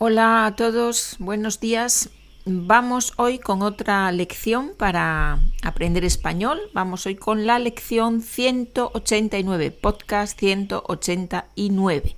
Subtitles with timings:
[0.00, 2.10] Hola a todos, buenos días.
[2.44, 6.60] Vamos hoy con otra lección para aprender español.
[6.72, 12.14] Vamos hoy con la lección 189, podcast 189.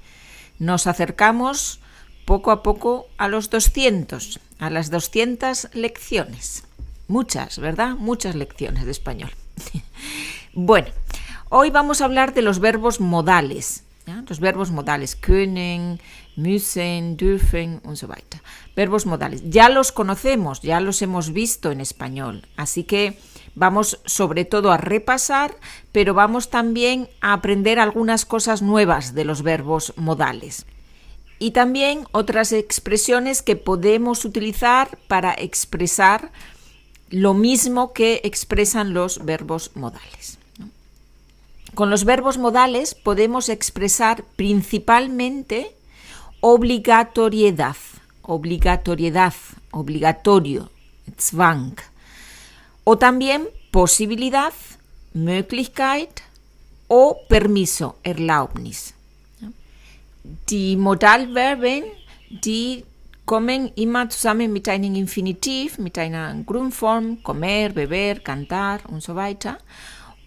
[0.59, 1.81] Nos acercamos
[2.27, 6.65] poco a poco a los 200, a las 200 lecciones.
[7.09, 7.97] Muchas, ¿verdad?
[7.97, 9.31] Muchas lecciones de español.
[10.53, 10.89] bueno,
[11.49, 13.85] hoy vamos a hablar de los verbos modales.
[14.29, 16.01] Los verbos modales, können,
[16.37, 18.43] müssen, dürfen und so weiter.
[18.75, 19.43] Verbos modales.
[19.45, 23.19] Ya los conocemos, ya los hemos visto en español, así que
[23.55, 25.57] vamos sobre todo a repasar,
[25.93, 30.67] pero vamos también a aprender algunas cosas nuevas de los verbos modales.
[31.39, 36.33] Y también otras expresiones que podemos utilizar para expresar
[37.09, 40.40] lo mismo que expresan los verbos modales.
[41.75, 45.75] Con los verbos modales podemos expresar principalmente
[46.41, 47.77] obligatoriedad,
[48.23, 49.35] obligatoriedad,
[49.71, 50.69] obligatorio,
[51.17, 51.77] Zwang.
[52.85, 54.53] O también posibilidad,
[55.13, 56.23] Möglichkeit
[56.89, 58.95] o permiso, Erlaubnis.
[60.49, 61.85] Die Modalverben,
[62.31, 62.85] die
[63.25, 69.59] kommen immer zusammen mit einem Infinitiv, mit einer Grundform, comer, beber, cantar und so weiter.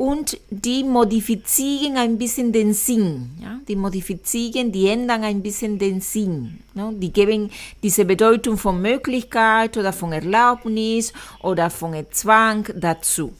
[0.03, 3.37] Und die modifizieren ein bisschen den Sinn.
[3.41, 3.61] Ja?
[3.65, 6.59] Die modifizieren, die ändern ein bisschen den Sinn.
[6.75, 7.49] Die geben
[7.81, 13.31] diese Bedeutung von Möglichkeit oder von Erlaubnis oder von Zwang dazu.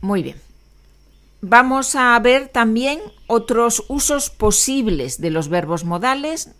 [0.00, 0.40] Muy bien.
[1.40, 6.50] Vamos a ver también otros usos posibles de los verbos modales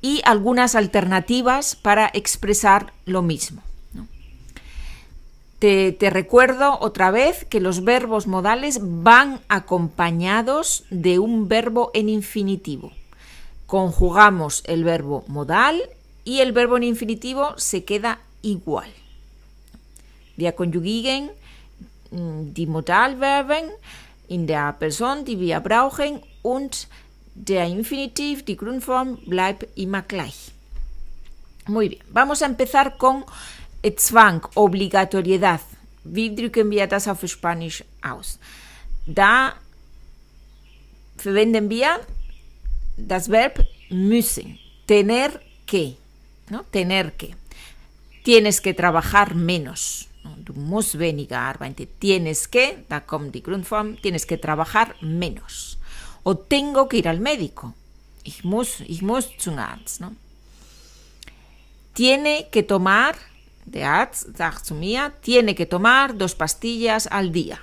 [0.00, 3.65] y algunas alternativas para expresar lo mismo.
[5.66, 12.92] Te, recuerdo otra vez que los verbos modales van acompañados de un verbo en infinitivo.
[13.66, 15.82] Conjugamos el verbo modal
[16.22, 18.88] y el verbo en infinitivo se queda igual.
[20.36, 21.32] Wir konjugieren
[22.12, 23.64] die Modalverben
[24.28, 26.86] in der Person, die wir brauchen und
[27.34, 30.52] der Infinitiv, die Grundform, bleibt immer gleich.
[31.66, 33.24] Muy bien, vamos a empezar con
[33.96, 35.60] Zwang, Obligatoriedad.
[36.04, 38.38] Wie drücken wir das auf Spanisch aus?
[39.06, 39.54] Da
[41.16, 42.00] verwenden wir
[42.96, 45.30] das Verb müssen, tener
[45.66, 45.96] que,
[46.50, 46.64] ¿no?
[46.70, 47.34] Tener que.
[48.24, 50.08] Tienes que trabajar menos.
[50.38, 51.86] Du musst weniger arbeiten.
[52.00, 55.78] Tienes que, da kommt die Grundform, tienes que trabajar menos.
[56.24, 57.72] O tengo que ir al médico.
[58.24, 60.00] Ich muss, ich muss zum Arzt.
[60.00, 60.12] ¿no?
[61.94, 63.14] Tiene que tomar
[63.66, 67.58] Der Arzt sagt zu mir, tiene que tomar dos pastillas al día.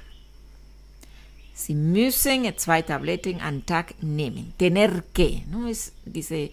[1.56, 4.53] Sie müssen zwei Tabletten am Tag nehmen.
[4.58, 5.68] Tener que, ¿no?
[5.68, 6.52] Es, dice,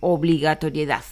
[0.00, 1.02] obligatoriedad.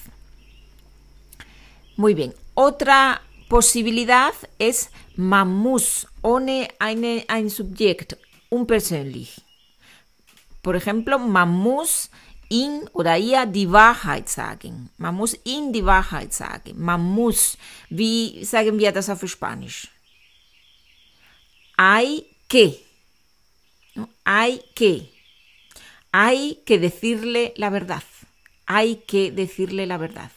[1.96, 2.32] Muy bien.
[2.54, 8.16] Otra posibilidad es man muss ohne eine, ein Subjekt,
[8.48, 9.42] unpersönlich.
[10.62, 12.10] Por ejemplo, man muss
[12.50, 14.90] ihn oder ihr die Wahrheit sagen.
[14.98, 16.74] Man muss ihm die Wahrheit sagen.
[16.76, 17.56] Man muss,
[17.88, 19.88] wie sagen wir das auf Spanisch?
[21.78, 22.76] Hay que.
[24.26, 25.08] Hay que.
[26.12, 28.02] Hay que decirle la verdad.
[28.66, 30.30] Hay que decirle la verdad.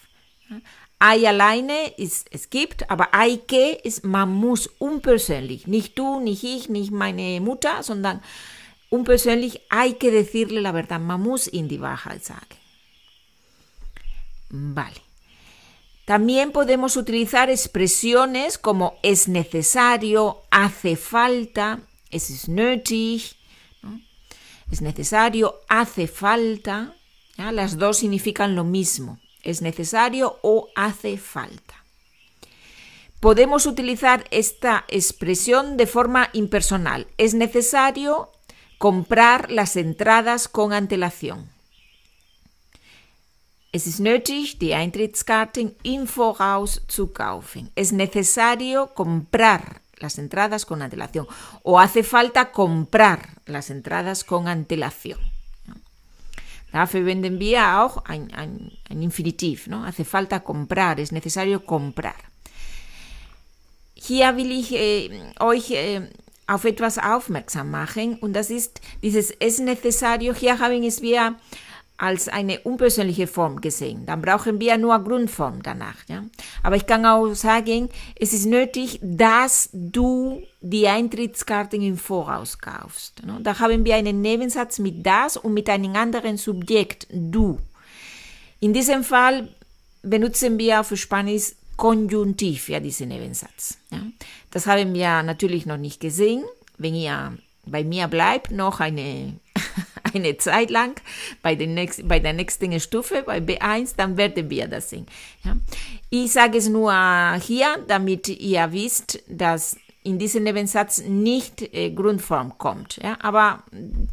[1.00, 5.68] Hay alleine ist es gibt, aber hay que ist man muss unpersönlich.
[5.68, 8.22] Nicht du, nicht ich, nicht meine Mutter, sondern
[8.94, 11.00] unpersönlich hay que decirle la verdad.
[11.00, 12.22] Man muss in die Wahrheit.
[14.50, 15.02] Vale.
[16.06, 21.80] También podemos utilizar expresiones como es necesario, hace falta,
[22.12, 23.36] es nötig,
[24.70, 26.96] es necesario, hace falta.
[27.38, 31.84] Las dos significan lo mismo, es necesario o hace falta.
[33.20, 37.08] Podemos utilizar esta expresión de forma impersonal.
[37.18, 38.33] Es necesario
[38.84, 41.48] comprar las entradas con antelación.
[43.72, 47.72] Es ist nötig, die Eintrittskarten im Voraus zu kaufen.
[47.76, 51.28] Es necesario comprar las entradas con antelación
[51.62, 55.20] o hace falta comprar las entradas con antelación.
[56.74, 59.68] Dafür verwenden wir auch ein, ein, ein Infinitiv.
[59.68, 59.86] ¿no?
[59.86, 62.18] Hace falta comprar, es necesario comprar.
[63.96, 65.10] Hier will ich äh,
[65.40, 66.10] euch äh,
[66.48, 70.34] auf etwas aufmerksam machen und das ist dieses es necesario.
[70.34, 71.36] Hier haben es wir
[71.98, 74.06] als eine unpersönliche Form gesehen.
[74.06, 75.96] Dann brauchen wir nur Grundform danach.
[76.08, 76.24] Ja?
[76.64, 83.24] Aber ich kann auch sagen, es ist nötig, dass du die Eintrittskarten im Voraus kaufst.
[83.26, 83.40] Ne?
[83.42, 87.60] Da haben wir einen Nebensatz mit das und mit einem anderen Subjekt, du.
[88.60, 89.50] In diesem Fall
[90.02, 93.78] benutzen wir für Spanisch Konjunktiv, ja, diesen Nebensatz.
[93.92, 94.00] Ja.
[94.52, 96.44] Das haben wir natürlich noch nicht gesehen.
[96.78, 99.40] Wenn ihr bei mir bleibt, noch eine,
[100.14, 101.00] eine Zeit lang
[101.42, 105.08] bei, den nächsten, bei der nächsten Stufe, bei B1, dann werden wir das sehen.
[105.44, 105.56] Ja.
[106.10, 106.94] Ich sage es nur
[107.42, 113.00] hier, damit ihr wisst, dass in diesem Nebensatz nicht äh, Grundform kommt.
[113.02, 113.18] Ja?
[113.22, 113.64] Aber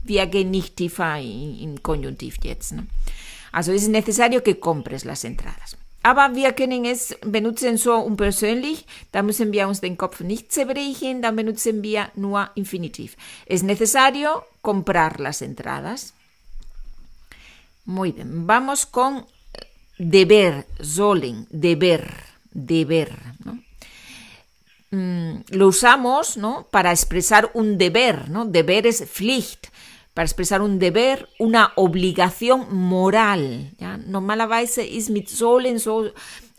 [0.04, 2.72] wir gehen nicht tiefer im Konjunktiv jetzt.
[2.72, 2.86] Ne?
[3.52, 5.76] Also es ist necesario que compres las entradas.
[6.02, 11.20] Aber wir können es benutzen so unpersönlich, da müssen wir uns den Kopf nicht zerbrechen,
[11.20, 13.16] dann benutzen wir nur Infinitiv.
[13.44, 16.14] Es necesario comprar las entradas.
[17.84, 19.26] Muy bien, vamos con
[19.98, 22.08] deber, sollen, deber,
[22.50, 23.10] deber.
[23.44, 23.58] ¿no?
[24.90, 26.66] Mm, lo usamos ¿no?
[26.70, 28.46] para expresar un deber, ¿no?
[28.46, 29.68] Deber es Pflicht,
[30.14, 33.72] para expresar un deber, una obligación moral.
[33.78, 33.96] Ja?
[33.96, 36.10] Normalerweise ist mit sollen so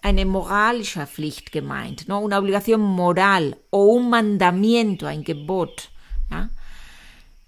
[0.02, 2.20] eine moralische Pflicht gemeint, ¿no?
[2.20, 5.90] una obligación moral o un mandamiento, ein Gebot.
[6.30, 6.50] ¿ja?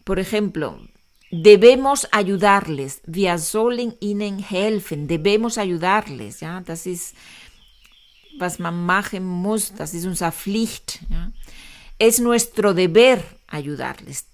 [0.03, 0.79] Por ejemplo,
[1.31, 6.41] debemos ayudarles, wir sollen ihnen helfen, debemos ayudarles.
[6.41, 6.61] ¿ja?
[6.61, 7.15] Das ist
[8.37, 10.99] was man machen muss, das ist unsere Pflicht.
[11.09, 11.31] Ja.
[11.97, 14.25] Es nuestro deber ayudarles.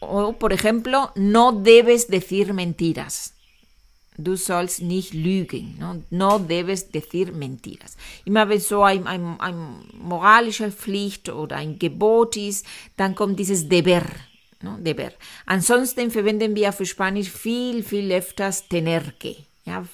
[0.00, 3.34] O, por ejemplo, no debes decir mentiras.
[4.16, 5.76] Du sollst nicht lügen.
[5.78, 7.96] No, no debes decir mentiras.
[8.24, 12.64] Immer wenn so ein, ein, ein moralische Pflicht oder ein Gebot ist,
[12.96, 14.02] dann kommt dieses Deber.
[14.62, 15.12] No, deber.
[15.46, 19.36] Ansonsten verwenden wir für Spanisch viel, viel öfters tener que.
[19.64, 19.84] Ja,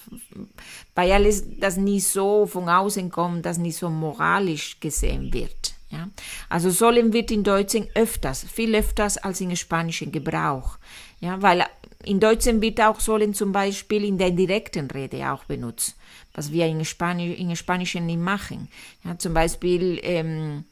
[0.95, 5.73] weil alles das nicht so von außen kommt, das nicht so moralisch gesehen wird.
[5.91, 6.09] Ja.
[6.49, 10.77] Also sollen wird in Deutschen öfters, viel öfters als in Spanischen Gebrauch.
[11.19, 11.65] Ja, weil
[12.03, 15.95] in Deutschen wird auch sollen zum Beispiel in der direkten Rede auch benutzt,
[16.33, 18.69] was wir in, Spanisch, in Spanischen nicht machen.
[19.03, 20.63] Ja, zum Beispiel, ähm,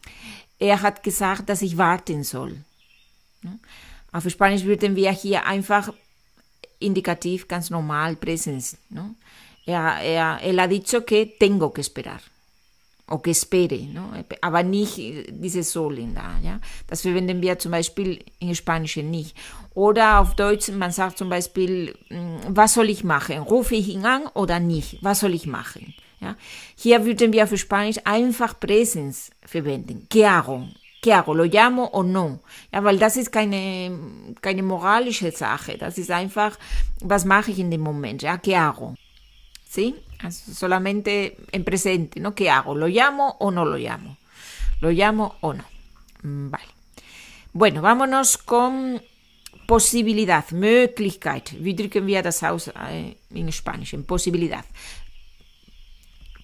[0.57, 2.56] er hat gesagt, dass ich warten soll.
[3.44, 3.51] Ja.
[4.12, 5.94] Auf Spanisch würden wir hier einfach
[6.80, 8.77] indicativ ganz normal, Präsens.
[8.89, 9.16] ¿no?
[9.66, 12.21] Er, er, él ha dicho que tengo que esperar
[13.09, 14.11] o que espere, ¿no?
[14.41, 14.97] aber nicht
[15.29, 16.38] diese sollen da.
[16.44, 16.59] Ja?
[16.88, 19.35] Das verwenden wir zum Beispiel in Spanischen nicht.
[19.73, 21.95] Oder auf Deutsch, man sagt zum Beispiel,
[22.47, 23.39] was soll ich machen?
[23.39, 25.00] Rufe ich ihn an oder nicht?
[25.01, 25.94] Was soll ich machen?
[26.21, 26.35] Ja?
[26.75, 30.07] Hier würden wir für Spanisch einfach Präsens verwenden.
[30.09, 30.67] ¿Qué hago?
[31.01, 31.33] ¿Qué hago?
[31.33, 32.39] ¿Lo llamo o no?
[32.73, 33.97] Ja, weil das ist keine,
[34.41, 35.77] keine moralische Sache.
[35.77, 36.57] Das ist einfach,
[37.01, 38.21] was mache ich in dem Moment?
[38.21, 38.95] Ja, ¿qué hago?
[39.69, 39.95] ¿Sí?
[40.30, 42.36] Solamente en presente, ¿no?
[42.36, 42.75] ¿Qué hago?
[42.75, 44.18] ¿Lo llamo o no lo llamo?
[44.81, 45.63] ¿Lo llamo o no?
[46.21, 46.68] Vale.
[47.54, 49.01] Bueno, vámonos con
[49.66, 51.51] posibilidad, Möglichkeit.
[51.60, 53.94] Wie drücken wir das aus äh, in Spanisch?
[53.94, 54.66] En posibilidad.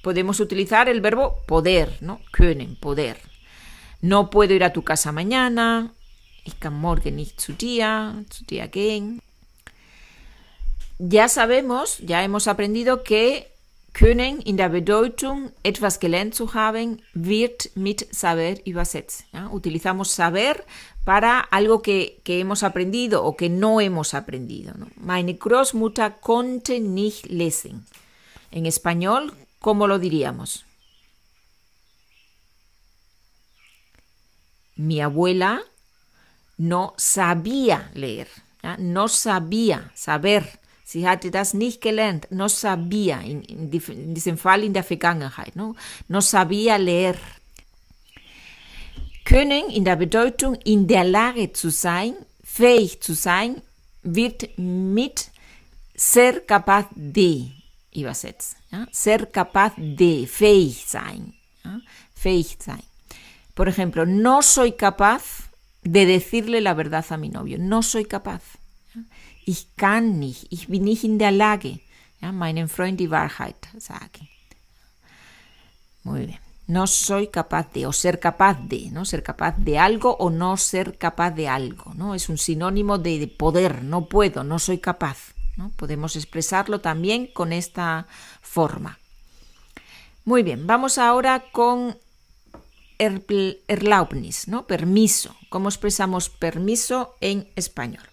[0.01, 2.21] Podemos utilizar el verbo poder, ¿no?
[2.31, 3.17] Können, poder.
[4.01, 5.91] No puedo ir a tu casa mañana.
[6.43, 9.21] Ich kann morgen nicht zu dir, zu dir gehen.
[10.99, 13.51] Ya sabemos, ya hemos aprendido que
[13.95, 19.23] können in der Bedeutung etwas gelernt zu haben wird mit saber übersetzt.
[19.33, 19.49] ¿ya?
[19.49, 20.63] Utilizamos saber
[21.05, 24.73] para algo que, hemos aprendido o que no hemos aprendido.
[24.77, 24.87] ¿no?
[24.97, 27.85] Meine Großmutter konnte nicht lesen.
[28.51, 30.65] En español, ¿cómo lo diríamos?
[34.75, 35.61] mi abuela
[36.57, 38.27] no sabía leer,
[38.77, 40.59] no sabía saber.
[40.87, 45.55] Sie hatte das nicht gelernt, no sabía, in, in, in diesem Fall in der Vergangenheit,
[45.55, 45.75] no,
[46.07, 47.15] no sabía leer.
[49.25, 52.13] Können in der Bedeutung in der Lage zu sein,
[52.43, 53.63] fähig zu sein,
[54.03, 55.31] wird mit
[55.95, 57.49] ser capaz de
[57.91, 58.57] übersetzt.
[58.71, 58.87] Ja?
[58.91, 61.33] Ser capaz de, fähig sein.
[61.63, 61.81] Ja?
[62.13, 62.83] Fähig sein.
[63.55, 65.49] Por ejemplo, no soy capaz
[65.81, 67.57] de decirle la verdad a mi novio.
[67.57, 68.43] No soy capaz.
[69.45, 70.47] Ich kann nicht.
[70.49, 71.79] Ich bin nicht in der Lage,
[72.19, 73.55] ja, Freund die Wahrheit.
[76.03, 76.39] Muy bien.
[76.67, 79.05] No soy capaz de, o ser capaz de, ¿no?
[79.05, 82.15] Ser capaz de algo o no ser capaz de algo, ¿no?
[82.15, 85.69] Es un sinónimo de poder, no puedo, no soy capaz, ¿no?
[85.75, 88.07] Podemos expresarlo también con esta
[88.41, 88.97] forma.
[90.23, 91.95] Muy bien, vamos ahora con
[92.97, 94.65] Erlaubnis, ¿no?
[94.65, 95.35] Permiso.
[95.49, 98.03] ¿Cómo expresamos permiso en español?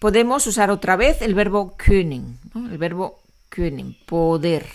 [0.00, 4.66] Podemos usar otra vez el verbo können, el verbo können, poder.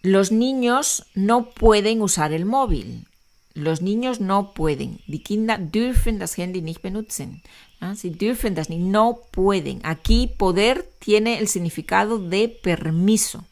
[0.00, 3.06] Los niños no pueden usar el móvil.
[3.52, 5.00] Los niños no pueden.
[5.06, 7.42] Die Kinder dürfen das Handy nicht benutzen.
[7.80, 7.94] ¿Ah?
[7.94, 8.80] Sie dürfen das nicht.
[8.80, 9.80] No pueden.
[9.82, 13.44] Aquí poder tiene el significado de permiso.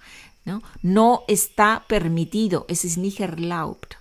[0.47, 2.65] No, no está permitido.
[2.69, 3.99] Es ist nicht erlaubt.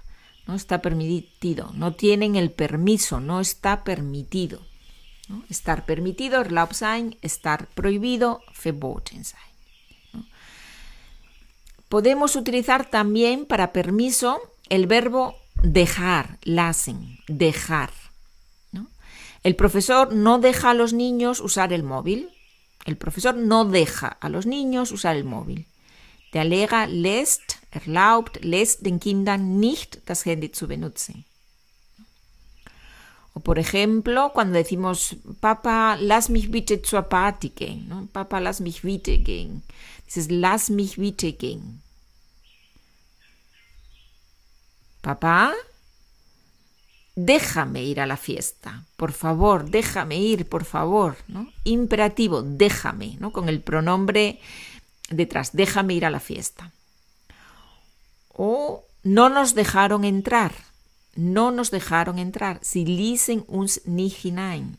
[0.48, 1.72] No está permitido.
[1.74, 3.20] No tienen el permiso.
[3.20, 4.62] No está permitido.
[5.50, 7.18] Estar permitido, erlaubt sein.
[7.22, 9.42] Estar prohibido, verboten sein.
[11.90, 14.40] Podemos utilizar también para permiso
[14.70, 17.92] el verbo dejar, lassen, dejar.
[19.44, 22.30] El profesor no deja a los niños usar el móvil.
[22.86, 25.68] El profesor no deja a los niños usar el móvil.
[26.34, 31.26] Der Lehrer lässt, erlaubt, lässt den Kindern nicht das Handy zu benutzen.
[33.36, 37.08] O por ejemplo, cuando decimos, Papa, lass mich bitte zur
[37.54, 37.88] gehen.
[37.90, 38.08] ¿no?
[38.12, 39.62] Papa, lass mich bitte gehen.
[40.06, 41.82] Dices, lass mich bitte gehen.
[45.02, 45.54] Papá,
[47.16, 51.52] déjame ir a la fiesta, por favor, déjame ir, por favor, ¿no?
[51.64, 53.32] Imperativo, déjame, ¿no?
[53.32, 54.40] Con el pronombre
[55.10, 56.72] detrás, déjame ir a la fiesta.
[58.30, 60.54] O no nos dejaron entrar,
[61.16, 62.60] no nos dejaron entrar.
[62.62, 64.78] Si lisen uns nicht hinein.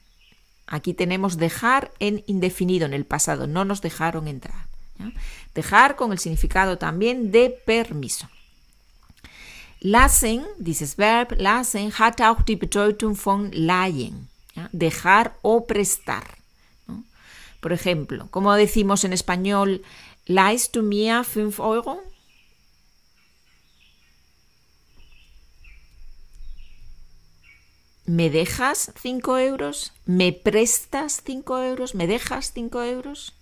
[0.67, 4.67] Aquí tenemos dejar en indefinido, en el pasado, no nos dejaron entrar.
[5.55, 8.29] Dejar con el significado también de permiso.
[9.81, 14.29] Lassen, dieses Verb lassen, hat auch die Bedeutung von leihen,
[14.73, 16.25] dejar o prestar.
[17.61, 19.83] Por ejemplo, como decimos en español,
[20.27, 22.03] ¿leist du mir 5 Euro?
[28.07, 29.93] ¿Me dejas 5 euros?
[30.05, 31.95] ¿Me prestas 5 euros?
[31.97, 33.35] ¿Me dejas 5 euros?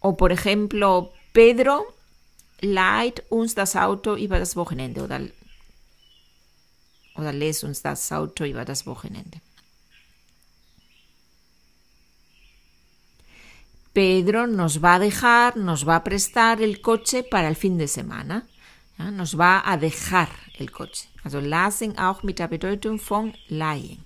[0.00, 1.86] O por ejemplo, Pedro
[2.60, 5.20] leiht uns das Auto über das Wochenende oder,
[7.16, 9.40] oder lässt uns das Auto über das Wochenende.
[13.94, 17.88] Pedro nos va a dejar, nos va a prestar el coche para el fin de
[17.88, 18.46] semana.
[19.02, 20.28] Ja, nos va a dejar
[20.58, 21.06] el coche.
[21.24, 24.04] Also lassen auch mit der Bedeutung von leihen.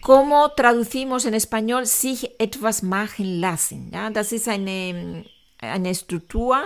[0.00, 3.90] ¿Cómo traducimos en español sich etwas machen lassen?
[3.92, 5.24] Ja, das ist eine
[5.60, 6.56] eine Struktur,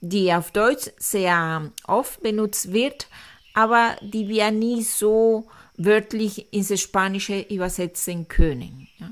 [0.00, 3.08] die auf Deutsch sehr oft benutzt wird,
[3.54, 8.88] aber die wir nie so wörtlich ins Spanische übersetzen können.
[8.98, 9.10] Ja.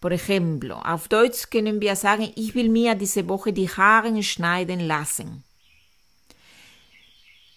[0.00, 4.80] Por ejemplo, auf Deutsch können wir sagen, ich will mir diese Woche die Haare schneiden
[4.80, 5.42] lassen.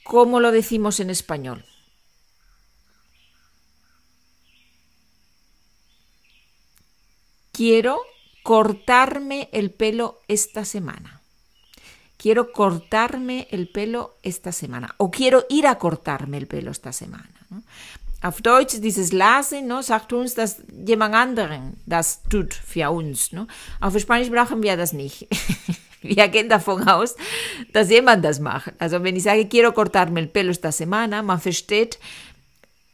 [0.07, 1.65] ¿Cómo lo decimos en español?
[7.51, 7.99] Quiero
[8.41, 11.21] cortarme el pelo esta semana.
[12.15, 14.95] Quiero cortarme el pelo esta semana.
[14.97, 17.29] O quiero ir a cortarme el pelo esta semana.
[18.21, 23.33] Auf Deutsch dieses Lassen no, sagt uns, dass jemand anderen das tut für uns.
[23.33, 23.47] No?
[23.81, 25.27] Auf Spanisch brauchen wir das nicht.
[26.07, 27.15] wir gehen davon aus,
[27.73, 28.73] dass jemand das macht.
[28.79, 31.99] Also wenn ich sage, quiero cortarme el pelo esta semana, man versteht,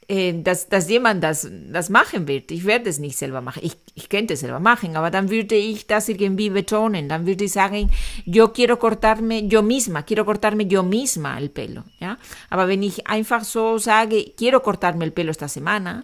[0.07, 2.51] äh, dass, dass jemand das, das machen wird.
[2.51, 3.61] Ich werde es nicht selber machen.
[3.63, 7.07] Ich, ich könnte es selber machen, aber dann würde ich das irgendwie betonen.
[7.09, 7.89] Dann würde ich sagen,
[8.25, 11.83] yo quiero cortarme yo misma, quiero cortarme yo misma el pelo.
[11.99, 12.17] ¿ja?
[12.49, 16.03] Aber wenn ich einfach so sage, quiero cortarme el pelo esta semana,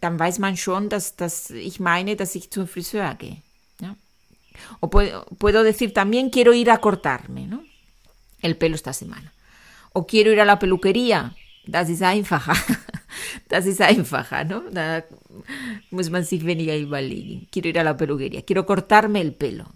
[0.00, 3.38] dann weiß man schon, dass, dass ich meine, dass ich zum Friseur gehe.
[4.80, 7.62] O puedo, puedo decir también, quiero ir a cortarme ¿no?
[8.42, 9.32] el pelo esta semana.
[9.92, 11.34] O quiero ir a la peluquería.
[11.66, 12.56] Das ist einfacher.
[13.48, 14.62] Das ist einfacher, ¿no?
[14.70, 15.04] Da
[15.90, 17.46] muss man sich weniger überlegen.
[17.50, 18.42] Quiero ir a la peluquería.
[18.42, 19.66] Quiero cortarme el pelo.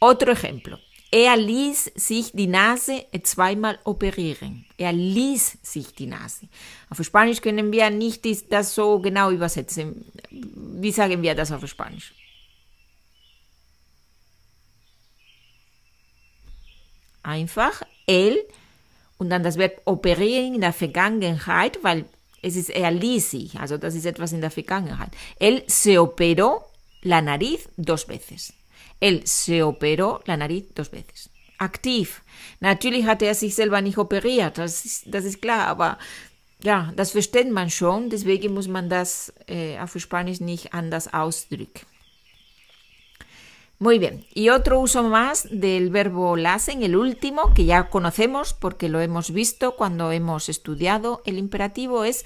[0.00, 0.78] Otro ejemplo.
[1.10, 4.66] Er ließ sich die Nase zweimal operieren.
[4.76, 6.48] Er ließ sich die Nase.
[6.90, 10.04] Auf Spanisch können wir nicht das so genau übersetzen.
[10.30, 12.12] Wie sagen wir das auf Spanisch?
[17.28, 18.38] Einfach, él
[19.18, 22.06] und dann das Verb operieren in der Vergangenheit, weil
[22.40, 25.10] es ist er ließ sich, also das ist etwas in der Vergangenheit.
[25.38, 26.64] Él se operó
[27.02, 28.54] la nariz dos veces.
[28.98, 31.28] Él se operó la nariz dos veces.
[31.58, 32.22] Aktiv.
[32.60, 35.98] Natürlich hat er sich selber nicht operiert, das ist, das ist klar, aber
[36.62, 41.84] ja, das versteht man schon, deswegen muss man das äh, auf Spanisch nicht anders ausdrücken.
[43.80, 48.88] Muy bien, y otro uso más del verbo lassen, el último, que ya conocemos porque
[48.88, 52.24] lo hemos visto cuando hemos estudiado el imperativo, es,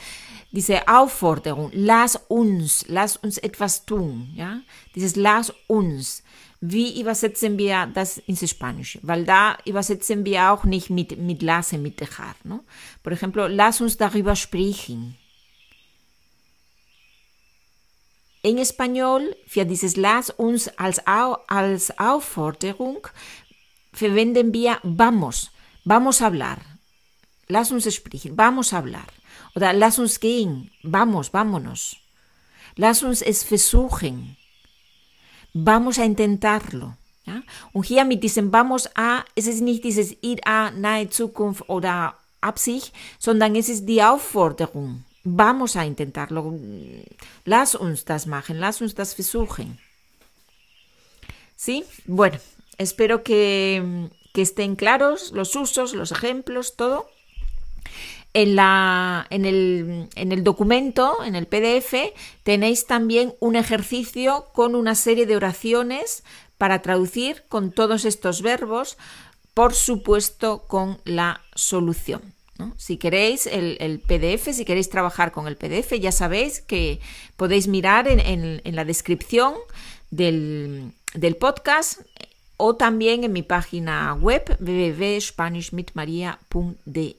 [0.51, 4.65] dice Aufforderung, lass uns, lass uns etwas tun, ¿ya?
[4.95, 6.25] Dices, lass uns.
[6.63, 9.01] Wie übersetzen wir das ins Spanische?
[9.03, 12.65] Weil da übersetzen wir auch nicht mit, mit mit dejar, ¿no?
[13.03, 15.19] Por ejemplo, lass uns darüber sprechen.
[18.45, 23.07] En español, für dieses Lass uns als, als Aufforderung
[23.93, 25.53] verwenden wir vamos,
[25.85, 26.59] vamos a hablar.
[27.49, 29.07] Lass uns sprechen, vamos a hablar.
[29.55, 31.97] Oder lass uns gehen, vamos, vámonos.
[32.77, 34.37] Lass uns es versuchen.
[35.55, 36.95] Vamos a intentarlo.
[37.27, 37.43] Ja?
[37.73, 42.15] Und hier mit diesem vamos a, es ist nicht dieses ir a, nahe Zukunft oder
[42.41, 45.05] Absicht, sondern es ist die Aufforderung.
[45.25, 46.59] Vamos a intentarlo.
[47.45, 49.15] Lass uns das machen, lass uns das.
[51.57, 51.85] ¿Sí?
[52.07, 52.39] Bueno,
[52.77, 57.09] espero que, que estén claros los usos, los ejemplos, todo.
[58.35, 64.75] En, la, en, el, en, el, documento, en el PDF, tenéis también un ejercicio con
[64.75, 66.25] una serie de oraciones
[66.57, 68.97] para traducir con todos estos verbos,
[69.53, 72.23] por supuesto con la solución.
[72.77, 77.01] Si queréis el, PDF, si queréis trabajar con el PDF, ya sabéis que
[77.37, 79.55] podéis mirar en, la descripción
[80.11, 80.93] del,
[81.39, 82.01] podcast
[82.57, 87.17] o también en mi página web www.spanishmitmaria.de.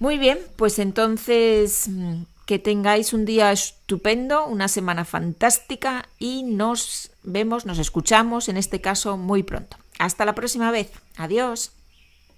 [0.00, 7.10] Muy bien, pues entonces mm, que tengáis un día estupendo, una semana fantástica y nos
[7.22, 9.76] vemos, nos escuchamos en este caso muy pronto.
[9.98, 10.90] Hasta la próxima vez.
[11.16, 11.72] Adiós.